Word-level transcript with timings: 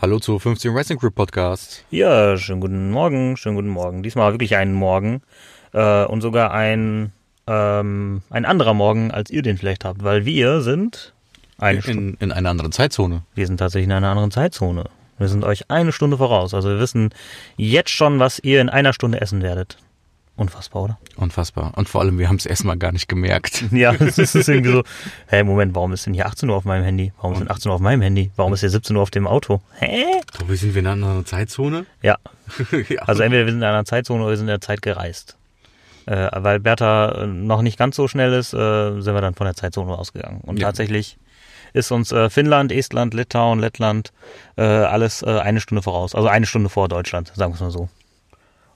Hallo 0.00 0.18
zu 0.18 0.38
15 0.38 0.74
Wrestling 0.74 0.98
Group 0.98 1.14
Podcast. 1.14 1.84
Ja, 1.90 2.34
schönen 2.38 2.62
guten 2.62 2.90
Morgen, 2.90 3.36
schönen 3.36 3.56
guten 3.56 3.68
Morgen. 3.68 4.02
Diesmal 4.02 4.32
wirklich 4.32 4.56
einen 4.56 4.72
Morgen 4.72 5.20
äh, 5.74 6.04
und 6.06 6.22
sogar 6.22 6.52
ein, 6.54 7.12
ähm, 7.46 8.22
ein 8.30 8.46
anderer 8.46 8.72
Morgen, 8.72 9.10
als 9.10 9.28
ihr 9.28 9.42
den 9.42 9.58
vielleicht 9.58 9.84
habt, 9.84 10.02
weil 10.02 10.24
wir 10.24 10.62
sind 10.62 11.12
eine 11.58 11.80
in, 11.80 12.14
in 12.14 12.32
einer 12.32 12.48
anderen 12.48 12.72
Zeitzone. 12.72 13.24
Wir 13.34 13.46
sind 13.46 13.58
tatsächlich 13.58 13.88
in 13.88 13.92
einer 13.92 14.08
anderen 14.08 14.30
Zeitzone. 14.30 14.84
Wir 15.18 15.28
sind 15.28 15.44
euch 15.44 15.70
eine 15.70 15.92
Stunde 15.92 16.16
voraus. 16.16 16.54
Also 16.54 16.70
wir 16.70 16.80
wissen 16.80 17.10
jetzt 17.58 17.90
schon, 17.90 18.20
was 18.20 18.38
ihr 18.38 18.62
in 18.62 18.70
einer 18.70 18.94
Stunde 18.94 19.20
essen 19.20 19.42
werdet. 19.42 19.76
Unfassbar, 20.40 20.82
oder? 20.84 20.98
Unfassbar. 21.16 21.72
Und 21.76 21.86
vor 21.86 22.00
allem, 22.00 22.18
wir 22.18 22.26
haben 22.28 22.36
es 22.36 22.46
erstmal 22.46 22.78
gar 22.78 22.92
nicht 22.92 23.08
gemerkt. 23.08 23.64
Ja, 23.72 23.92
es 23.92 24.16
ist 24.16 24.34
irgendwie 24.48 24.72
so, 24.72 24.82
hey, 25.26 25.44
Moment, 25.44 25.74
warum 25.74 25.92
ist 25.92 26.06
denn 26.06 26.14
hier 26.14 26.24
18 26.24 26.48
Uhr 26.48 26.56
auf 26.56 26.64
meinem 26.64 26.82
Handy? 26.82 27.12
Warum 27.18 27.34
ist 27.34 27.40
denn 27.40 27.50
18 27.50 27.68
Uhr 27.68 27.74
auf 27.74 27.82
meinem 27.82 28.00
Handy? 28.00 28.30
Warum 28.36 28.54
ist 28.54 28.60
hier 28.60 28.70
17 28.70 28.96
Uhr 28.96 29.02
auf 29.02 29.10
dem 29.10 29.26
Auto? 29.26 29.60
Hä? 29.78 30.06
Tobi, 30.38 30.56
sind 30.56 30.74
wir 30.74 30.80
in 30.80 30.86
einer 30.86 30.94
anderen 30.94 31.26
Zeitzone? 31.26 31.84
Ja. 32.02 32.16
ja. 32.88 33.02
Also 33.02 33.22
entweder 33.22 33.44
wir 33.44 33.52
sind 33.52 33.60
in 33.60 33.68
einer 33.68 33.84
Zeitzone 33.84 34.22
oder 34.22 34.30
wir 34.30 34.36
sind 34.38 34.46
in 34.46 34.52
der 34.54 34.62
Zeit 34.62 34.80
gereist. 34.80 35.36
Äh, 36.06 36.28
weil 36.34 36.58
Bertha 36.58 37.24
äh, 37.24 37.26
noch 37.26 37.60
nicht 37.60 37.78
ganz 37.78 37.94
so 37.96 38.08
schnell 38.08 38.32
ist, 38.32 38.54
äh, 38.54 39.00
sind 39.02 39.14
wir 39.14 39.20
dann 39.20 39.34
von 39.34 39.44
der 39.44 39.54
Zeitzone 39.56 39.92
ausgegangen. 39.92 40.40
Und 40.40 40.58
Ja. 40.58 40.68
tatsächlich 40.68 41.18
ist 41.74 41.92
uns 41.92 42.12
äh, 42.12 42.30
Finnland, 42.30 42.72
Estland, 42.72 43.12
Litauen, 43.12 43.60
Lettland 43.60 44.10
äh, 44.56 44.62
alles 44.62 45.22
äh, 45.22 45.26
eine 45.38 45.60
Stunde 45.60 45.82
voraus. 45.82 46.14
Also 46.14 46.28
eine 46.28 46.46
Stunde 46.46 46.70
vor 46.70 46.88
Deutschland, 46.88 47.30
sagen 47.36 47.52
wir 47.52 47.56
es 47.56 47.60
mal 47.60 47.70
so. 47.70 47.90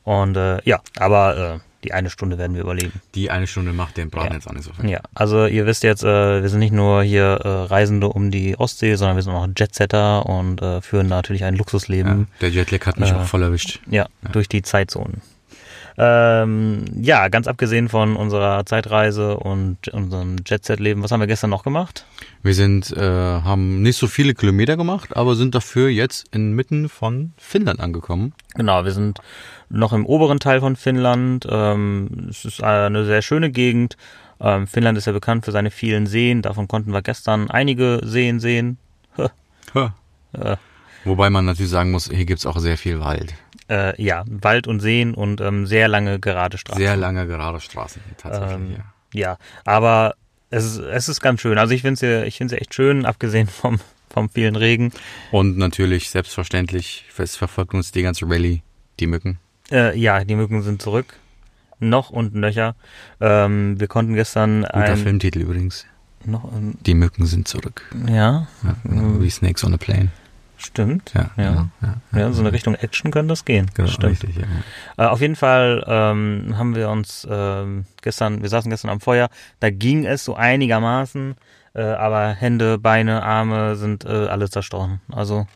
Und 0.04 0.36
äh, 0.36 0.58
ja, 0.64 0.80
aber 0.98 1.54
äh, 1.56 1.58
die 1.82 1.92
eine 1.92 2.08
Stunde 2.10 2.38
werden 2.38 2.54
wir 2.54 2.62
überleben. 2.62 3.00
Die 3.14 3.30
eine 3.30 3.46
Stunde 3.46 3.72
macht 3.72 3.96
den 3.98 4.08
Braten 4.10 4.28
Ja. 4.28 4.34
jetzt 4.34 4.46
auch 4.48 4.52
nicht 4.52 4.64
so 4.64 4.72
viel. 4.72 4.88
Ja, 4.88 5.00
also 5.14 5.46
ihr 5.46 5.66
wisst 5.66 5.82
jetzt, 5.82 6.02
äh, 6.02 6.40
wir 6.42 6.48
sind 6.48 6.60
nicht 6.60 6.72
nur 6.72 7.02
hier 7.02 7.24
äh, 7.42 7.48
Reisende 7.66 8.08
um 8.08 8.30
die 8.30 8.58
Ostsee, 8.58 8.94
sondern 8.94 9.16
wir 9.16 9.22
sind 9.22 9.34
auch 9.34 9.46
Jetsetter 9.56 10.24
und 10.26 10.62
äh, 10.62 10.80
führen 10.80 11.08
natürlich 11.08 11.44
ein 11.44 11.54
Ja, 11.54 11.58
Luxusleben. 11.58 12.28
der 12.40 12.50
Jetlag 12.50 12.86
hat 12.86 12.98
mich 12.98 13.10
Äh, 13.10 13.14
auch 13.14 13.24
voll 13.24 13.42
erwischt. 13.42 13.80
Ja, 13.90 14.06
durch 14.32 14.48
die 14.48 14.62
Zeitzonen. 14.62 15.20
Ähm, 15.96 16.84
ja, 17.00 17.28
ganz 17.28 17.46
abgesehen 17.46 17.88
von 17.88 18.16
unserer 18.16 18.66
Zeitreise 18.66 19.36
und 19.36 19.88
unserem 19.88 20.36
Jet-Set-Leben, 20.44 21.02
was 21.02 21.12
haben 21.12 21.20
wir 21.20 21.28
gestern 21.28 21.50
noch 21.50 21.62
gemacht? 21.62 22.04
Wir 22.42 22.54
sind, 22.54 22.90
äh, 22.96 23.00
haben 23.00 23.82
nicht 23.82 23.96
so 23.96 24.08
viele 24.08 24.34
Kilometer 24.34 24.76
gemacht, 24.76 25.16
aber 25.16 25.36
sind 25.36 25.54
dafür 25.54 25.88
jetzt 25.88 26.26
inmitten 26.34 26.88
von 26.88 27.32
Finnland 27.36 27.80
angekommen. 27.80 28.34
Genau, 28.54 28.84
wir 28.84 28.92
sind 28.92 29.20
noch 29.68 29.92
im 29.92 30.04
oberen 30.04 30.40
Teil 30.40 30.60
von 30.60 30.74
Finnland. 30.76 31.46
Ähm, 31.48 32.26
es 32.28 32.44
ist 32.44 32.62
eine 32.62 33.04
sehr 33.04 33.22
schöne 33.22 33.50
Gegend. 33.50 33.96
Ähm, 34.40 34.66
Finnland 34.66 34.98
ist 34.98 35.06
ja 35.06 35.12
bekannt 35.12 35.44
für 35.44 35.52
seine 35.52 35.70
vielen 35.70 36.06
Seen. 36.06 36.42
Davon 36.42 36.66
konnten 36.66 36.92
wir 36.92 37.02
gestern 37.02 37.50
einige 37.50 38.00
Seen 38.04 38.40
sehen. 38.40 38.78
Ha. 39.74 39.92
Äh, 40.34 40.56
Wobei 41.04 41.30
man 41.30 41.46
natürlich 41.46 41.70
sagen 41.70 41.90
muss, 41.90 42.08
hier 42.08 42.24
gibt's 42.24 42.46
auch 42.46 42.58
sehr 42.58 42.78
viel 42.78 43.00
Wald. 43.00 43.34
Äh, 43.68 44.00
ja, 44.02 44.24
Wald 44.28 44.66
und 44.66 44.80
Seen 44.80 45.14
und 45.14 45.40
ähm, 45.40 45.66
sehr 45.66 45.88
lange 45.88 46.18
gerade 46.18 46.58
Straßen. 46.58 46.80
Sehr 46.80 46.96
lange 46.96 47.26
gerade 47.26 47.60
Straßen 47.60 48.02
tatsächlich. 48.18 48.52
Ähm, 48.54 48.72
ja. 48.72 48.84
Ja, 49.12 49.38
aber 49.64 50.16
es 50.50 50.64
ist, 50.64 50.78
es 50.78 51.08
ist 51.08 51.20
ganz 51.20 51.40
schön. 51.40 51.56
Also 51.58 51.72
ich 51.72 51.82
finde 51.82 51.94
es 51.94 52.00
ja, 52.00 52.24
ich 52.24 52.36
finde 52.36 52.54
es 52.54 52.60
echt 52.60 52.74
schön, 52.74 53.06
abgesehen 53.06 53.46
vom, 53.48 53.78
vom 54.10 54.28
vielen 54.28 54.56
Regen. 54.56 54.92
Und 55.30 55.56
natürlich, 55.56 56.10
selbstverständlich, 56.10 57.04
es 57.16 57.36
verfolgt 57.36 57.74
uns 57.74 57.92
die 57.92 58.02
ganze 58.02 58.26
Rallye, 58.28 58.62
die 59.00 59.06
Mücken. 59.06 59.38
Äh, 59.70 59.98
ja, 59.98 60.24
die 60.24 60.34
Mücken 60.34 60.62
sind 60.62 60.82
zurück. 60.82 61.16
Noch 61.80 62.10
und 62.10 62.34
nöcher. 62.34 62.76
Ähm, 63.20 63.78
wir 63.78 63.88
konnten 63.88 64.14
gestern 64.14 64.62
Guter 64.62 64.74
ein, 64.74 64.96
Filmtitel 64.96 65.40
übrigens. 65.40 65.86
noch 66.24 66.48
Die 66.86 66.94
Mücken 66.94 67.26
sind 67.26 67.48
zurück. 67.48 67.82
ja, 68.08 68.46
Ja, 68.62 68.76
genau, 68.84 69.20
wie 69.20 69.30
Snakes 69.30 69.64
on 69.64 69.74
a 69.74 69.76
Plane. 69.76 70.10
Stimmt. 70.56 71.12
Ja, 71.14 71.30
Ja. 71.36 71.50
genau, 71.50 71.66
ja, 72.12 72.18
Ja, 72.20 72.32
so 72.32 72.40
eine 72.40 72.52
Richtung 72.52 72.74
Action 72.74 73.10
könnte 73.10 73.28
das 73.32 73.44
gehen. 73.44 73.70
genau, 73.74 73.88
stimmt. 73.88 74.12
richtig. 74.24 74.36
Ja. 74.36 75.04
Äh, 75.04 75.08
auf 75.08 75.20
jeden 75.20 75.36
Fall 75.36 75.84
ähm, 75.86 76.54
haben 76.56 76.74
wir 76.74 76.88
uns 76.90 77.26
ähm, 77.30 77.86
gestern, 78.02 78.42
wir 78.42 78.48
saßen 78.48 78.70
gestern 78.70 78.90
am 78.90 79.00
Feuer, 79.00 79.28
da 79.60 79.70
ging 79.70 80.06
es 80.06 80.24
so 80.24 80.34
einigermaßen, 80.34 81.34
äh, 81.74 81.82
aber 81.82 82.28
Hände, 82.28 82.78
Beine, 82.78 83.22
Arme 83.22 83.76
sind 83.76 84.04
äh, 84.04 84.08
alle 84.08 84.48
zerstochen. 84.48 85.00
Also 85.10 85.46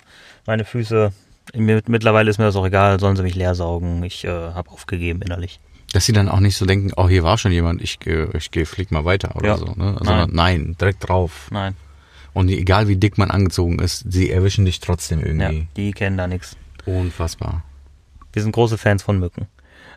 meine 0.46 0.64
Füße, 0.64 1.12
mir, 1.54 1.82
mittlerweile 1.86 2.28
ist 2.30 2.38
mir 2.38 2.44
das 2.44 2.56
auch 2.56 2.66
egal, 2.66 3.00
sollen 3.00 3.16
sie 3.16 3.22
mich 3.22 3.34
leer 3.34 3.54
saugen. 3.54 4.02
Ich 4.02 4.24
äh, 4.24 4.28
habe 4.28 4.70
aufgegeben 4.70 5.22
innerlich. 5.22 5.60
Dass 5.92 6.04
sie 6.04 6.12
dann 6.12 6.28
auch 6.28 6.40
nicht 6.40 6.56
so 6.58 6.66
denken, 6.66 6.92
oh, 6.96 7.08
hier 7.08 7.22
war 7.22 7.38
schon 7.38 7.50
jemand, 7.52 7.80
ich, 7.80 7.98
ich 8.34 8.50
geh, 8.50 8.64
flieg 8.66 8.90
mal 8.92 9.06
weiter 9.06 9.34
oder 9.36 9.46
Ja. 9.48 9.56
so. 9.56 9.66
Ne? 9.74 9.96
Sondern 10.02 10.30
nein, 10.34 10.76
direkt 10.78 11.08
drauf. 11.08 11.48
Nein, 11.50 11.74
Und 12.34 12.48
egal 12.48 12.88
wie 12.88 12.96
dick 12.96 13.18
man 13.18 13.30
angezogen 13.30 13.78
ist, 13.78 14.04
sie 14.10 14.30
erwischen 14.30 14.64
dich 14.64 14.80
trotzdem 14.80 15.20
ja, 15.20 15.26
irgendwie. 15.26 15.68
die 15.76 15.92
kennen 15.92 16.16
da 16.16 16.26
nichts. 16.26 16.56
Unfassbar. 16.84 17.64
Wir 18.32 18.42
sind 18.42 18.52
große 18.52 18.78
Fans 18.78 19.02
von 19.02 19.18
Mücken. 19.18 19.48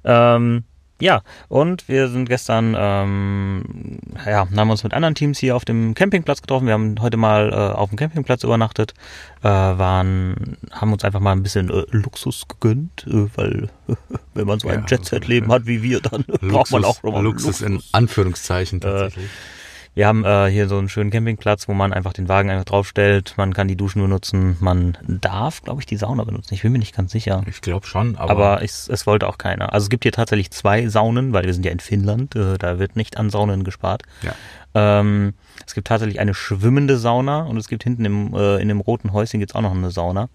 Ähm, 0.04 0.64
ja, 1.02 1.24
und 1.48 1.88
wir 1.90 2.10
sind 2.10 2.30
gestern, 2.30 2.76
ähm, 2.78 4.00
ja, 4.24 4.48
haben 4.56 4.70
uns 4.70 4.84
mit 4.84 4.94
anderen 4.94 5.16
Teams 5.16 5.40
hier 5.40 5.56
auf 5.56 5.66
dem 5.66 5.96
Campingplatz 5.96 6.42
getroffen. 6.42 6.68
Wir 6.68 6.74
haben 6.74 6.96
heute 7.02 7.18
mal 7.18 7.50
äh, 7.52 7.56
auf 7.56 7.90
dem 7.90 7.98
Campingplatz 7.98 8.44
übernachtet, 8.44 8.94
äh, 9.42 9.48
waren, 9.48 10.58
haben 10.72 10.94
uns 10.94 11.04
einfach 11.04 11.20
mal 11.20 11.32
ein 11.32 11.42
bisschen 11.42 11.72
äh, 11.72 11.86
Luxus 11.90 12.48
gegönnt, 12.48 13.08
äh, 13.08 13.26
weil 13.36 13.70
wenn 14.36 14.46
man 14.46 14.60
so 14.60 14.68
ein 14.68 14.82
Ja, 14.82 14.86
Jet-Set-Leben 14.88 15.52
hat 15.52 15.66
wie 15.66 15.82
wir, 15.82 16.02
dann 16.02 16.24
braucht 16.42 16.72
man 16.72 16.86
auch 16.86 17.02
noch 17.02 17.14
mal 17.14 17.24
Luxus 17.24 17.62
in 17.62 17.82
Anführungszeichen 17.92 18.80
tatsächlich. 18.80 19.30
Wir 19.94 20.08
haben 20.08 20.24
äh, 20.24 20.48
hier 20.50 20.70
so 20.70 20.78
einen 20.78 20.88
schönen 20.88 21.12
Campingplatz, 21.12 21.68
wo 21.68 21.74
man 21.74 21.92
einfach 21.92 22.14
den 22.14 22.30
Wagen 22.30 22.50
einfach 22.50 22.64
draufstellt. 22.64 23.34
Man 23.36 23.54
kann 23.54 23.68
die 23.68 23.76
Duschen 23.76 24.02
benutzen. 24.02 24.56
Man 24.62 24.98
darf, 25.06 25.62
glaube 25.64 25.82
ich, 25.82 25.86
die 25.86 25.98
Sauna 25.98 26.24
benutzen. 26.24 26.54
Ich 26.54 26.62
bin 26.62 26.72
mir 26.72 26.80
nicht 26.80 26.96
ganz 26.96 27.12
sicher. 27.12 27.44
ich 27.46 27.62
glaube 27.62 27.86
schon, 27.86 28.16
aber, 28.16 28.32
Aber 28.32 28.64
es, 28.64 28.88
es 28.88 29.06
wollte 29.06 29.28
auch 29.28 29.38
keiner. 29.38 29.74
Also 29.74 29.86
es 29.86 29.90
gibt 29.90 30.06
hier 30.06 30.14
tatsächlich 30.14 30.50
zwei 30.52 30.88
Saunen, 30.88 31.34
weil 31.34 31.46
wir 31.46 31.54
sind 31.54 31.66
ja 31.66 31.72
in 31.74 31.82
Finnland, 31.82 32.36
äh, 32.36 32.58
da 32.58 32.80
wird 32.80 32.96
nicht 32.96 33.18
an 33.18 33.30
Saunen 33.30 33.64
gespart. 33.64 34.04
ja. 34.22 34.34
Ähm, 34.74 35.34
es 35.68 35.74
gibt 35.74 35.88
tatsächlich 35.88 36.22
eine 36.22 36.34
schwimmende 36.34 36.98
Sauna 36.98 37.42
und 37.42 37.58
es 37.58 37.68
gibt 37.68 37.84
hinten 37.84 38.06
im, 38.06 38.34
äh, 38.34 38.62
in 38.62 38.70
dem 38.70 38.80
roten 38.80 39.12
Häuschen 39.12 39.42
gibt's 39.42 39.54
auch 39.54 39.62
noch 39.62 39.76
eine 39.76 39.92
Sauna. 39.92 40.30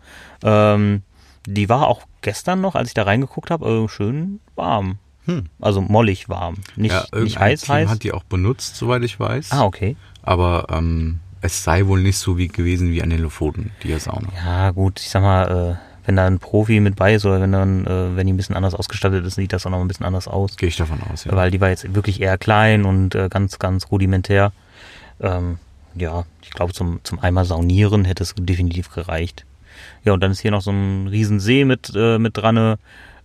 Ähm, 0.44 1.02
die 1.46 1.70
war 1.70 1.86
auch 1.86 2.02
gestern 2.20 2.60
noch, 2.60 2.74
als 2.74 2.88
ich 2.88 2.94
da 2.94 3.04
reingeguckt 3.04 3.50
habe, 3.50 3.66
äh, 3.66 3.88
schön 3.88 4.40
warm. 4.54 4.98
Hm. 5.26 5.44
Also 5.60 5.80
mollig 5.80 6.28
warm. 6.28 6.56
Nicht, 6.76 6.92
ja, 6.92 7.04
nicht 7.20 7.38
heiß, 7.38 7.62
Team 7.62 7.74
heiß. 7.74 7.88
hat 7.88 8.02
die 8.02 8.12
auch 8.12 8.24
benutzt, 8.24 8.76
soweit 8.76 9.02
ich 9.02 9.18
weiß. 9.18 9.52
Ah, 9.52 9.64
okay. 9.64 9.96
Aber 10.22 10.66
ähm, 10.70 11.20
es 11.40 11.64
sei 11.64 11.86
wohl 11.86 12.00
nicht 12.00 12.18
so 12.18 12.38
wie 12.38 12.48
gewesen 12.48 12.90
wie 12.90 13.02
an 13.02 13.10
den 13.10 13.20
Lofoten, 13.20 13.72
die 13.82 13.96
Sauna. 13.98 14.28
Ja, 14.44 14.70
gut, 14.70 15.00
ich 15.00 15.10
sag 15.10 15.22
mal, 15.22 15.78
äh, 15.78 16.06
wenn 16.06 16.16
da 16.16 16.26
ein 16.26 16.38
Profi 16.38 16.80
mit 16.80 16.96
bei 16.96 17.14
ist 17.14 17.26
oder 17.26 17.40
wenn 17.40 17.52
dann, 17.52 17.86
äh, 17.86 18.16
wenn 18.16 18.26
die 18.26 18.32
ein 18.32 18.36
bisschen 18.36 18.56
anders 18.56 18.74
ausgestattet 18.74 19.24
ist, 19.26 19.34
sieht 19.34 19.52
das 19.52 19.66
auch 19.66 19.70
noch 19.70 19.80
ein 19.80 19.88
bisschen 19.88 20.06
anders 20.06 20.28
aus. 20.28 20.56
Gehe 20.56 20.68
ich 20.68 20.76
davon 20.76 21.00
aus, 21.12 21.24
ja. 21.24 21.32
weil 21.34 21.50
die 21.50 21.60
war 21.60 21.68
jetzt 21.68 21.94
wirklich 21.94 22.20
eher 22.20 22.38
klein 22.38 22.84
und 22.84 23.14
äh, 23.14 23.28
ganz, 23.28 23.58
ganz 23.58 23.90
rudimentär. 23.90 24.52
Ähm, 25.20 25.58
ja, 25.94 26.24
ich 26.42 26.50
glaube, 26.50 26.72
zum, 26.72 27.00
zum 27.02 27.18
einmal 27.18 27.44
saunieren 27.44 28.04
hätte 28.04 28.22
es 28.22 28.34
definitiv 28.38 28.90
gereicht. 28.90 29.44
Ja, 30.04 30.12
und 30.12 30.22
dann 30.22 30.30
ist 30.30 30.40
hier 30.40 30.50
noch 30.50 30.62
so 30.62 30.70
ein 30.70 31.08
Riesensee 31.08 31.64
mit, 31.64 31.92
äh, 31.94 32.18
mit 32.18 32.36
dran, 32.36 32.76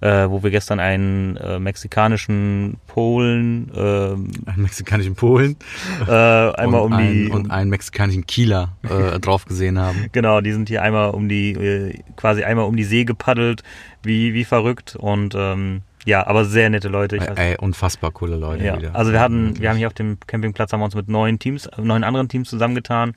äh, 0.01 0.29
wo 0.29 0.43
wir 0.43 0.49
gestern 0.49 0.79
einen 0.79 1.37
äh, 1.37 1.59
mexikanischen 1.59 2.77
Polen 2.87 3.71
ähm, 3.75 4.31
einen 4.45 4.63
mexikanischen 4.63 5.15
Polen 5.15 5.55
äh, 6.07 6.11
einmal 6.11 6.81
und, 6.81 6.93
um 6.93 6.97
die. 6.99 7.29
und 7.29 7.51
einen 7.51 7.69
mexikanischen 7.69 8.25
Kieler 8.25 8.75
äh, 8.83 9.19
drauf 9.21 9.45
gesehen 9.45 9.79
haben. 9.79 10.07
Genau, 10.11 10.41
die 10.41 10.51
sind 10.51 10.69
hier 10.69 10.81
einmal 10.81 11.11
um 11.11 11.29
die, 11.29 11.51
äh, 11.53 11.99
quasi 12.15 12.43
einmal 12.43 12.65
um 12.65 12.75
die 12.75 12.83
See 12.83 13.05
gepaddelt, 13.05 13.63
wie, 14.03 14.33
wie 14.33 14.43
verrückt 14.43 14.95
und 14.95 15.35
ähm, 15.37 15.83
ja, 16.05 16.25
aber 16.25 16.45
sehr 16.45 16.69
nette 16.69 16.87
Leute. 16.87 17.17
Ich 17.17 17.21
weiß, 17.21 17.37
Ey, 17.37 17.57
unfassbar 17.57 18.11
coole 18.11 18.35
Leute 18.35 18.63
Ja, 18.63 18.77
wieder. 18.77 18.95
also 18.95 19.11
wir 19.11 19.19
hatten, 19.19 19.59
wir 19.59 19.69
haben 19.69 19.77
hier 19.77 19.87
auf 19.87 19.93
dem 19.93 20.17
Campingplatz 20.25 20.73
haben 20.73 20.79
wir 20.79 20.85
uns 20.85 20.95
mit 20.95 21.07
neun 21.07 21.39
Teams, 21.39 21.67
äh, 21.67 21.81
neun 21.81 22.03
anderen 22.03 22.29
Teams 22.29 22.49
zusammengetan 22.49 23.13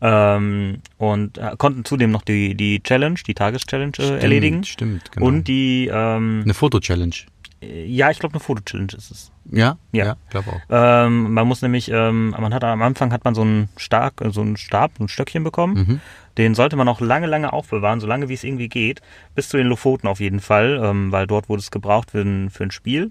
ähm, 0.00 0.78
und 0.98 1.38
äh, 1.38 1.52
konnten 1.58 1.84
zudem 1.84 2.10
noch 2.10 2.22
die 2.22 2.54
die 2.54 2.82
Challenge, 2.82 3.18
die 3.26 3.34
Tageschallenge 3.34 3.92
äh, 3.98 4.18
erledigen 4.20 4.64
Stimmt, 4.64 5.10
genau. 5.12 5.26
und 5.26 5.48
die 5.48 5.90
ähm, 5.92 6.42
eine 6.44 6.54
Foto-Challenge. 6.54 7.14
Äh, 7.60 7.84
ja, 7.86 8.10
ich 8.10 8.18
glaube 8.18 8.34
eine 8.34 8.40
Foto-Challenge 8.40 8.92
ist 8.96 9.10
es. 9.10 9.32
Ja? 9.50 9.78
Ja. 9.92 10.06
Ja, 10.06 10.16
glaube 10.30 10.50
auch. 10.50 10.60
Ähm, 10.70 11.32
man 11.32 11.46
muss 11.48 11.62
nämlich, 11.62 11.90
ähm, 11.90 12.30
man 12.30 12.54
hat 12.54 12.64
am 12.64 12.82
Anfang 12.82 13.12
hat 13.12 13.24
man 13.24 13.34
so 13.34 13.42
einen 13.42 13.68
Stark, 13.76 14.22
so 14.30 14.40
einen 14.40 14.56
Stab, 14.56 15.00
ein 15.00 15.08
Stöckchen 15.08 15.44
bekommen. 15.44 15.74
Mhm. 15.74 16.00
Den 16.36 16.54
sollte 16.54 16.76
man 16.76 16.88
auch 16.88 17.00
lange, 17.00 17.26
lange 17.26 17.52
aufbewahren, 17.52 18.00
so 18.00 18.06
lange 18.06 18.28
wie 18.28 18.34
es 18.34 18.44
irgendwie 18.44 18.68
geht, 18.68 19.02
bis 19.34 19.48
zu 19.48 19.56
den 19.56 19.66
Lofoten 19.66 20.06
auf 20.06 20.20
jeden 20.20 20.40
Fall, 20.40 20.80
ähm, 20.82 21.10
weil 21.10 21.26
dort 21.26 21.48
wurde 21.48 21.60
es 21.60 21.70
gebraucht 21.70 22.12
für 22.12 22.20
ein, 22.20 22.50
für 22.50 22.64
ein 22.64 22.70
Spiel. 22.70 23.10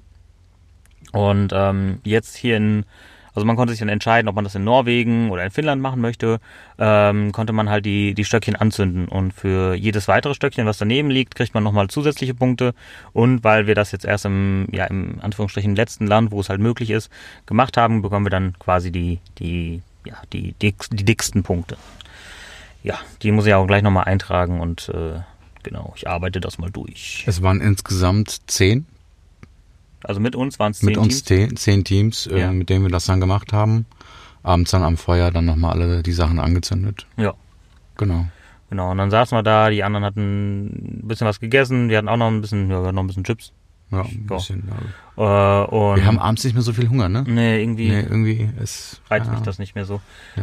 Und 1.12 1.52
ähm, 1.54 2.00
jetzt 2.04 2.36
hier 2.36 2.58
in, 2.58 2.86
also 3.38 3.46
man 3.46 3.56
konnte 3.56 3.72
sich 3.72 3.80
dann 3.80 3.90
entscheiden, 3.90 4.28
ob 4.28 4.34
man 4.34 4.46
das 4.46 4.56
in 4.56 4.64
Norwegen 4.64 5.30
oder 5.30 5.44
in 5.44 5.52
Finnland 5.52 5.80
machen 5.80 6.02
möchte, 6.02 6.40
ähm, 6.80 7.32
konnte 7.32 7.54
man 7.54 7.70
halt 7.70 7.86
die, 7.86 8.16
die 8.16 8.26
Stöckchen 8.26 8.56
anzünden. 8.56 9.08
Und 9.08 9.32
für 9.32 9.76
jedes 9.76 10.08
weitere 10.08 10.34
Stöckchen, 10.34 10.66
was 10.66 10.80
daneben 10.80 11.12
liegt, 11.12 11.36
kriegt 11.36 11.54
man 11.54 11.64
nochmal 11.64 11.88
zusätzliche 11.88 12.34
Punkte. 12.34 12.74
Und 13.14 13.44
weil 13.44 13.68
wir 13.68 13.76
das 13.76 13.92
jetzt 13.92 14.06
erst 14.06 14.26
im, 14.26 14.68
ja, 14.72 14.86
im 14.86 15.20
Anführungsstrichen 15.22 15.76
letzten 15.76 16.08
Land, 16.08 16.32
wo 16.32 16.42
es 16.42 16.50
halt 16.50 16.60
möglich 16.60 16.90
ist, 16.90 17.12
gemacht 17.46 17.78
haben, 17.78 18.02
bekommen 18.02 18.26
wir 18.26 18.32
dann 18.32 18.58
quasi 18.58 18.92
die, 18.92 19.20
die, 19.38 19.84
ja, 20.04 20.16
die, 20.34 20.56
die, 20.60 20.74
die 20.92 21.06
dicksten 21.06 21.44
Punkte. 21.44 21.78
ja, 22.82 22.98
die 23.22 23.32
muss 23.32 23.46
ich 23.46 23.54
auch 23.54 23.68
gleich 23.68 23.84
nochmal 23.84 24.06
eintragen 24.06 24.62
und 24.62 24.90
äh, 24.90 25.20
genau, 25.62 25.94
ich 25.96 26.08
arbeite 26.10 26.40
das 26.42 26.58
mal 26.58 26.72
durch. 26.72 27.24
Es 27.28 27.44
waren 27.44 27.62
insgesamt 27.62 28.42
zehn. 28.48 28.88
Also 30.08 30.22
mit 30.22 30.36
uns 30.36 30.58
waren 30.58 30.72
es 30.72 30.80
zehn 30.80 30.88
Mit 30.90 30.98
uns 30.98 31.24
Teams. 31.24 31.50
zehn, 31.50 31.58
zehn 31.58 31.84
Teams, 31.84 32.28
äh, 32.28 32.40
Ja. 32.40 32.52
mit 32.54 32.70
denen 32.70 32.84
wir 32.86 32.90
das 32.92 33.06
dann 33.06 33.20
gemacht 33.20 33.52
haben. 33.52 33.86
Abends 34.42 34.72
dann 34.72 34.84
am 34.84 34.96
Feuer 34.96 35.32
dann 35.32 35.46
nochmal 35.46 35.74
alle 35.74 36.02
die 36.04 36.14
Sachen 36.14 36.40
angezündet. 36.40 37.06
Ja, 37.18 37.34
Genau. 37.98 38.28
genau. 38.70 38.92
Und 38.92 38.98
dann 39.00 39.12
saßen 39.12 39.38
wir 39.38 39.44
da, 39.44 39.70
die 39.70 39.84
anderen 39.84 40.06
hatten 40.06 41.02
ein 41.04 41.08
bisschen 41.08 41.28
was 41.28 41.40
gegessen, 41.42 41.90
wir 41.90 41.98
hatten 41.98 42.08
auch 42.08 42.16
noch 42.18 42.28
ein 42.30 42.40
bisschen, 42.40 42.70
ja, 42.72 42.92
noch 42.94 43.04
ein 43.04 43.08
bisschen 43.08 43.26
Chips. 43.26 43.52
Ja, 43.92 44.02
ein 44.02 44.28
Ja. 44.30 44.36
bisschen. 44.38 44.70
Ja. 45.18 45.64
Äh, 45.64 45.66
und 45.68 45.98
Wir 45.98 46.06
haben 46.06 46.20
abends 46.20 46.44
nicht 46.46 46.54
mehr 46.54 46.62
so 46.64 46.72
viel 46.74 46.88
Hunger, 46.90 47.10
ne? 47.10 47.24
nee, 47.28 47.62
irgendwie 47.62 47.90
Nee, 47.90 48.02
irgendwie 48.02 48.50
ist. 48.62 49.02
reizt 49.10 49.26
keine 49.26 49.38
mich 49.38 49.46
das 49.46 49.60
nicht 49.60 49.76
mehr 49.76 49.86
so. 49.86 50.00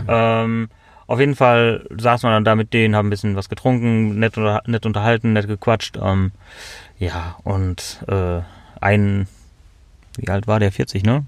Ähm, 0.08 0.68
auf 1.06 1.20
jeden 1.20 1.36
Fall 1.36 1.86
saßen 1.96 2.26
wir 2.28 2.32
dann 2.34 2.44
da 2.44 2.54
mit 2.54 2.72
denen, 2.74 2.96
haben 2.96 3.06
ein 3.08 3.10
bisschen 3.10 3.36
was 3.36 3.48
getrunken, 3.48 4.18
nett, 4.18 4.36
unter, 4.36 4.62
nett 4.66 4.84
unterhalten, 4.86 5.32
nett 5.34 5.46
gequatscht. 5.46 5.98
Ähm, 6.02 6.32
ja, 6.98 7.36
und 7.44 8.02
äh, 8.08 8.40
ein, 8.80 9.26
wie 10.16 10.28
alt 10.28 10.46
war 10.46 10.60
der? 10.60 10.72
40, 10.72 11.02
ne? 11.04 11.24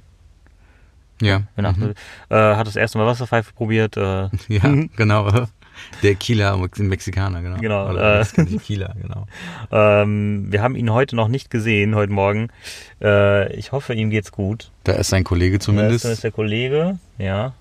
Ja. 1.20 1.42
Mhm. 1.56 1.94
äh, 2.28 2.34
hat 2.34 2.66
das 2.66 2.76
erste 2.76 2.98
Mal 2.98 3.06
Wasserpfeife 3.06 3.52
probiert. 3.54 3.96
Äh, 3.96 4.28
Ja, 4.48 4.74
genau. 4.96 5.46
Der 6.02 6.14
Kieler, 6.14 6.56
Mexikaner, 6.78 7.42
genau. 7.42 7.58
Genau, 7.58 7.90
Oder 7.90 8.20
äh. 8.20 8.44
Kieler, 8.58 8.94
genau. 9.00 9.26
ähm, 9.70 10.46
wir 10.50 10.62
haben 10.62 10.74
ihn 10.74 10.90
heute 10.90 11.16
noch 11.16 11.28
nicht 11.28 11.50
gesehen, 11.50 11.94
heute 11.94 12.12
Morgen. 12.12 12.48
Äh, 13.02 13.54
ich 13.54 13.72
hoffe, 13.72 13.94
ihm 13.94 14.10
geht's 14.10 14.32
gut. 14.32 14.70
Da 14.84 14.92
ist 14.92 15.08
sein 15.08 15.24
Kollege 15.24 15.58
zumindest. 15.58 16.04
Das 16.04 16.12
ist 16.12 16.24
der 16.24 16.32
Kollege, 16.32 16.98
ja. 17.18 17.52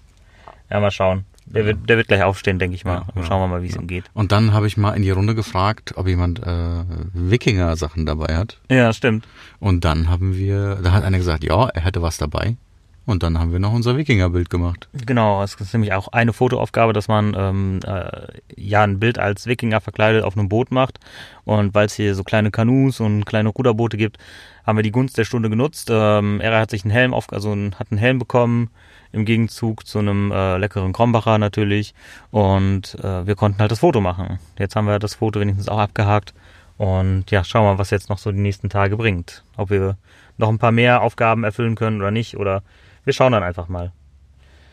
Ja, 0.70 0.80
mal 0.80 0.92
schauen. 0.92 1.26
Der 1.46 1.66
wird, 1.66 1.88
der 1.88 1.98
wird 1.98 2.08
gleich 2.08 2.24
aufstehen, 2.24 2.58
denke 2.58 2.76
ich 2.76 2.86
mal. 2.86 2.96
Ja, 2.96 3.08
ja. 3.16 3.24
Schauen 3.24 3.42
wir 3.42 3.48
mal, 3.48 3.62
wie 3.62 3.68
es 3.68 3.76
ihm 3.76 3.88
geht. 3.88 4.06
Und 4.14 4.32
dann 4.32 4.52
habe 4.52 4.68
ich 4.68 4.78
mal 4.78 4.94
in 4.94 5.04
die 5.04 5.12
Runde 5.12 5.36
gefragt, 5.36 5.94
ob 5.96 6.08
jemand 6.08 6.40
äh, 6.40 6.84
Wikinger-Sachen 7.14 8.06
dabei 8.06 8.36
hat. 8.36 8.60
Ja, 8.70 8.92
stimmt. 8.94 9.28
Und 9.60 9.86
dann 9.86 10.10
haben 10.10 10.36
wir, 10.36 10.80
da 10.84 10.92
hat 10.92 11.04
einer 11.04 11.18
gesagt, 11.18 11.44
ja, 11.44 11.68
er 11.70 11.82
hätte 11.84 12.02
was 12.02 12.18
dabei. 12.18 12.58
Und 13.06 13.22
dann 13.22 13.38
haben 13.38 13.52
wir 13.52 13.60
noch 13.60 13.74
unser 13.74 13.98
Wikinger-Bild 13.98 14.50
gemacht. 14.50 14.90
Genau, 15.06 15.44
es 15.44 15.54
ist 15.56 15.74
nämlich 15.74 15.94
auch 15.94 16.08
eine 16.08 16.34
Fotoaufgabe, 16.34 16.92
dass 16.92 17.08
man 17.08 17.36
ähm, 17.38 17.80
äh, 17.86 18.28
ja 18.56 18.84
ein 18.84 19.00
Bild 19.00 19.20
als 19.20 19.46
Wikinger 19.46 19.80
verkleidet 19.80 20.24
auf 20.24 20.36
einem 20.36 20.50
Boot 20.50 20.72
macht. 20.72 21.00
Und 21.44 21.76
weil 21.76 21.86
es 21.86 21.94
hier 21.94 22.16
so 22.16 22.24
kleine 22.24 22.50
Kanus 22.50 23.00
und 23.00 23.26
kleine 23.26 23.50
Ruderboote 23.50 23.98
gibt, 23.98 24.18
haben 24.66 24.78
wir 24.78 24.84
die 24.84 24.92
Gunst 24.92 25.18
der 25.20 25.26
Stunde 25.26 25.52
genutzt. 25.52 25.90
Ähm, 25.92 26.42
er 26.42 26.60
hat 26.60 26.72
sich 26.72 26.84
einen 26.84 26.92
Helm 26.92 27.14
auf, 27.14 27.32
also 27.32 27.52
einen- 27.52 27.76
hat 27.76 27.92
einen 27.92 28.00
Helm 28.00 28.18
bekommen 28.18 28.72
im 29.12 29.24
Gegenzug 29.24 29.86
zu 29.86 30.00
einem 30.00 30.32
äh, 30.32 30.58
leckeren 30.58 30.92
Krombacher 30.92 31.38
natürlich. 31.38 31.94
Und 32.32 32.96
äh, 33.04 33.28
wir 33.28 33.36
konnten 33.36 33.60
halt 33.60 33.72
das 33.72 33.80
Foto 33.80 34.02
machen. 34.02 34.40
Jetzt 34.58 34.76
haben 34.76 34.88
wir 34.88 34.98
das 34.98 35.14
Foto 35.14 35.40
wenigstens 35.40 35.70
auch 35.70 35.78
abgehakt. 35.78 36.34
Und 36.78 37.30
ja, 37.30 37.44
schauen 37.44 37.66
wir 37.66 37.74
mal, 37.74 37.78
was 37.80 37.92
jetzt 37.92 38.10
noch 38.10 38.18
so 38.18 38.32
die 38.32 38.40
nächsten 38.40 38.70
Tage 38.70 38.98
bringt. 38.98 39.44
Ob 39.58 39.70
wir 39.70 39.96
noch 40.38 40.50
ein 40.50 40.58
paar 40.58 40.72
mehr 40.72 41.04
Aufgaben 41.04 41.44
erfüllen 41.44 41.76
können 41.76 42.02
oder 42.02 42.12
nicht. 42.12 42.36
Oder 42.36 42.64
wir 43.06 43.14
schauen 43.14 43.32
dann 43.32 43.44
einfach 43.44 43.70
mal. 43.70 43.92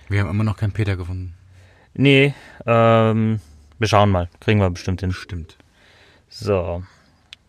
Wir 0.09 0.21
haben 0.21 0.31
immer 0.31 0.45
noch 0.45 0.57
keinen 0.57 0.73
Peter 0.73 0.97
gefunden. 0.97 1.35
Nee, 1.95 2.35
ähm, 2.67 3.41
wir 3.79 3.89
schauen 3.89 4.11
mal. 4.11 4.29
Kriegen 4.41 4.61
wir 4.61 4.71
bestimmt 4.71 5.01
hin. 5.01 5.13
Stimmt. 5.13 5.57
So. 6.29 6.83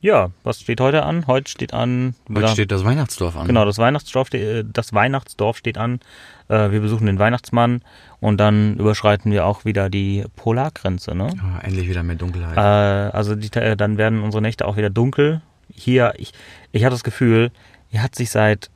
Ja, 0.01 0.31
was 0.43 0.59
steht 0.59 0.81
heute 0.81 1.03
an? 1.03 1.27
Heute 1.27 1.49
steht 1.49 1.73
an. 1.73 2.13
Heute 2.27 2.49
steht 2.49 2.71
das 2.71 2.83
Weihnachtsdorf 2.83 3.37
an. 3.37 3.47
Genau, 3.47 3.63
das 3.63 3.77
Weihnachtsdorf, 3.77 4.33
äh, 4.33 4.65
das 4.65 4.91
Weihnachtsdorf 4.91 5.57
steht 5.57 5.77
an. 5.77 6.01
Äh, 6.49 6.71
wir 6.71 6.81
besuchen 6.81 7.05
den 7.05 7.19
Weihnachtsmann 7.19 7.81
und 8.19 8.37
dann 8.37 8.75
überschreiten 8.75 9.31
wir 9.31 9.45
auch 9.45 9.63
wieder 9.63 9.89
die 9.89 10.25
Polargrenze, 10.35 11.15
ne? 11.15 11.29
Ah, 11.41 11.59
endlich 11.61 11.87
wieder 11.87 12.03
mehr 12.03 12.17
Dunkelheit. 12.17 12.57
Äh, 12.57 13.15
also 13.15 13.35
die, 13.35 13.49
dann 13.49 13.97
werden 13.97 14.21
unsere 14.21 14.41
Nächte 14.41 14.67
auch 14.67 14.75
wieder 14.75 14.89
dunkel. 14.89 15.41
Hier, 15.73 16.13
ich, 16.17 16.33
ich 16.73 16.83
hatte 16.83 16.95
das 16.95 17.05
Gefühl, 17.05 17.51
hier 17.89 18.03
hat 18.03 18.13
sich 18.15 18.29
seit 18.29 18.69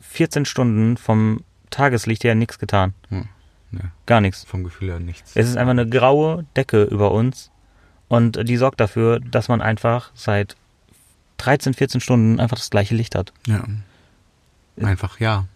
14 0.00 0.44
Stunden 0.44 0.96
vom 0.96 1.44
Tageslicht 1.70 2.24
her 2.24 2.34
nichts 2.34 2.58
getan. 2.58 2.94
Hm, 3.08 3.28
ne. 3.70 3.92
Gar 4.06 4.20
nichts. 4.20 4.44
Vom 4.44 4.64
Gefühl 4.64 4.88
her 4.90 5.00
nichts. 5.00 5.32
Es 5.34 5.48
ist 5.48 5.56
einfach 5.56 5.70
eine 5.70 5.88
graue 5.88 6.44
Decke 6.56 6.82
über 6.84 7.12
uns 7.12 7.50
und 8.08 8.48
die 8.48 8.56
sorgt 8.56 8.80
dafür, 8.80 9.20
dass 9.20 9.48
man 9.48 9.60
einfach 9.62 10.10
seit 10.14 10.56
13, 11.38 11.74
14 11.74 12.00
Stunden 12.00 12.40
einfach 12.40 12.56
das 12.56 12.70
gleiche 12.70 12.94
Licht 12.94 13.14
hat. 13.14 13.32
Ja. 13.46 13.64
Einfach, 14.76 15.20
ja. 15.20 15.46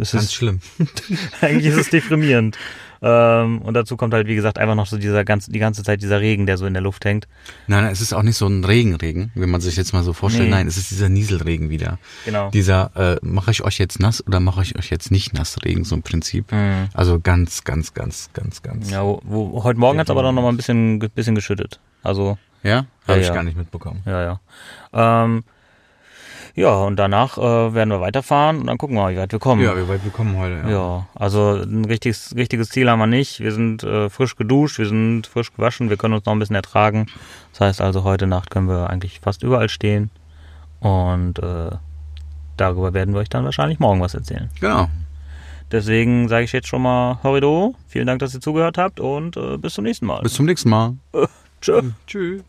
Es 0.00 0.12
Ganz 0.12 0.24
ist, 0.24 0.34
schlimm. 0.34 0.60
eigentlich 1.40 1.66
ist 1.66 1.76
es 1.76 1.90
deprimierend. 1.90 2.56
Ähm, 3.02 3.62
und 3.62 3.72
dazu 3.74 3.96
kommt 3.96 4.12
halt, 4.12 4.26
wie 4.26 4.34
gesagt, 4.34 4.58
einfach 4.58 4.74
noch 4.74 4.86
so 4.86 4.98
dieser 4.98 5.24
ganze, 5.24 5.50
die 5.50 5.58
ganze 5.58 5.82
Zeit 5.82 6.02
dieser 6.02 6.20
Regen, 6.20 6.44
der 6.44 6.58
so 6.58 6.66
in 6.66 6.74
der 6.74 6.82
Luft 6.82 7.04
hängt. 7.06 7.28
Nein, 7.66 7.84
nein, 7.84 7.92
es 7.92 8.02
ist 8.02 8.12
auch 8.12 8.22
nicht 8.22 8.36
so 8.36 8.46
ein 8.46 8.62
Regenregen, 8.62 9.30
wenn 9.34 9.48
man 9.50 9.62
sich 9.62 9.76
jetzt 9.76 9.92
mal 9.94 10.02
so 10.02 10.12
vorstellt. 10.12 10.44
Nee. 10.50 10.50
Nein, 10.50 10.66
es 10.66 10.76
ist 10.76 10.90
dieser 10.90 11.08
Nieselregen 11.08 11.70
wieder. 11.70 11.98
Genau. 12.26 12.50
Dieser, 12.50 12.90
äh, 12.96 13.16
mache 13.22 13.52
ich 13.52 13.62
euch 13.64 13.78
jetzt 13.78 14.00
nass 14.00 14.26
oder 14.26 14.38
mache 14.40 14.62
ich 14.62 14.76
euch 14.76 14.90
jetzt 14.90 15.10
nicht 15.10 15.32
nass 15.32 15.56
Regen, 15.64 15.84
so 15.84 15.94
im 15.94 16.02
Prinzip. 16.02 16.52
Mhm. 16.52 16.88
Also 16.92 17.20
ganz, 17.20 17.64
ganz, 17.64 17.94
ganz, 17.94 18.28
ganz, 18.34 18.62
ganz. 18.62 18.90
Ja, 18.90 19.02
wo, 19.02 19.20
wo, 19.24 19.64
heute 19.64 19.80
Morgen 19.80 19.98
hat 19.98 20.06
es 20.08 20.10
aber 20.10 20.22
dann 20.22 20.34
noch 20.34 20.42
mal 20.42 20.50
ein 20.50 20.58
bisschen, 20.58 20.98
bisschen 20.98 21.34
geschüttet. 21.34 21.80
Also, 22.02 22.36
Ja? 22.62 22.84
Habe 23.06 23.14
Ja, 23.14 23.16
ich 23.18 23.28
ja. 23.28 23.34
gar 23.34 23.42
nicht 23.44 23.56
mitbekommen. 23.56 24.02
ja, 24.04 24.22
ja. 24.92 25.24
Ähm, 25.24 25.44
ja, 26.54 26.74
und 26.74 26.96
danach 26.96 27.38
äh, 27.38 27.74
werden 27.74 27.90
wir 27.90 28.00
weiterfahren 28.00 28.60
und 28.60 28.66
dann 28.66 28.78
gucken 28.78 28.96
wir 28.96 29.02
mal, 29.02 29.12
wie 29.12 29.18
weit 29.18 29.32
wir 29.32 29.38
kommen. 29.38 29.62
Ja, 29.62 29.76
wie 29.76 29.88
weit 29.88 30.04
wir 30.04 30.10
kommen 30.10 30.36
heute. 30.36 30.68
Ja, 30.70 31.06
also 31.14 31.56
ein 31.62 31.84
richtiges, 31.84 32.34
richtiges 32.36 32.70
Ziel 32.70 32.90
haben 32.90 32.98
wir 32.98 33.06
nicht. 33.06 33.40
Wir 33.40 33.52
sind 33.52 33.82
äh, 33.82 34.10
frisch 34.10 34.36
geduscht, 34.36 34.78
wir 34.78 34.86
sind 34.86 35.26
frisch 35.26 35.52
gewaschen, 35.52 35.90
wir 35.90 35.96
können 35.96 36.14
uns 36.14 36.26
noch 36.26 36.32
ein 36.32 36.38
bisschen 36.38 36.56
ertragen. 36.56 37.06
Das 37.52 37.60
heißt 37.60 37.80
also, 37.80 38.04
heute 38.04 38.26
Nacht 38.26 38.50
können 38.50 38.68
wir 38.68 38.90
eigentlich 38.90 39.20
fast 39.20 39.42
überall 39.42 39.68
stehen. 39.68 40.10
Und 40.80 41.38
äh, 41.38 41.70
darüber 42.56 42.94
werden 42.94 43.14
wir 43.14 43.20
euch 43.20 43.28
dann 43.28 43.44
wahrscheinlich 43.44 43.78
morgen 43.78 44.00
was 44.00 44.14
erzählen. 44.14 44.50
Genau. 44.60 44.88
Deswegen 45.70 46.28
sage 46.28 46.44
ich 46.44 46.52
jetzt 46.52 46.66
schon 46.66 46.82
mal 46.82 47.18
Horrido. 47.22 47.74
Vielen 47.86 48.06
Dank, 48.06 48.18
dass 48.18 48.34
ihr 48.34 48.40
zugehört 48.40 48.76
habt 48.76 48.98
und 48.98 49.36
äh, 49.36 49.56
bis 49.56 49.74
zum 49.74 49.84
nächsten 49.84 50.06
Mal. 50.06 50.22
Bis 50.22 50.34
zum 50.34 50.46
nächsten 50.46 50.68
Mal. 50.68 50.94
Tschö. 51.60 51.82
Tschüss. 52.06 52.42